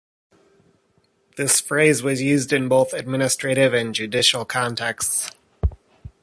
This 1.37 1.59
phrase 1.61 2.01
was 2.01 2.23
used 2.23 2.51
in 2.51 2.67
both 2.67 2.91
administrative 2.91 3.71
and 3.75 3.93
judicial 3.93 4.45
contexts. 4.45 5.29